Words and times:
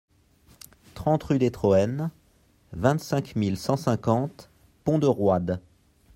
trente 0.95 1.21
rue 1.25 1.37
des 1.37 1.51
Troênes, 1.51 2.09
vingt-cinq 2.71 3.35
mille 3.35 3.55
cent 3.55 3.77
cinquante 3.77 4.49
Pont-de-Roide 4.83 5.61